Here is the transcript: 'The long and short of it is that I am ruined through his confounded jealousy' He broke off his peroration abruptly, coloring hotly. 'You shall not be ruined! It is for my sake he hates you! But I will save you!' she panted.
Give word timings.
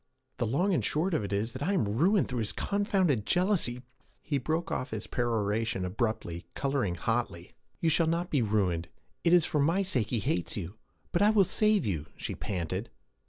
'The 0.37 0.47
long 0.47 0.73
and 0.73 0.83
short 0.83 1.13
of 1.13 1.23
it 1.23 1.31
is 1.31 1.51
that 1.51 1.61
I 1.61 1.73
am 1.73 1.83
ruined 1.87 2.27
through 2.27 2.39
his 2.39 2.53
confounded 2.53 3.23
jealousy' 3.23 3.83
He 4.23 4.39
broke 4.39 4.71
off 4.71 4.89
his 4.89 5.05
peroration 5.05 5.85
abruptly, 5.85 6.47
coloring 6.55 6.95
hotly. 6.95 7.53
'You 7.81 7.91
shall 7.91 8.07
not 8.07 8.31
be 8.31 8.41
ruined! 8.41 8.87
It 9.23 9.31
is 9.31 9.45
for 9.45 9.59
my 9.59 9.83
sake 9.83 10.09
he 10.09 10.17
hates 10.17 10.57
you! 10.57 10.73
But 11.11 11.21
I 11.21 11.29
will 11.29 11.43
save 11.43 11.85
you!' 11.85 12.07
she 12.17 12.33
panted. 12.33 12.89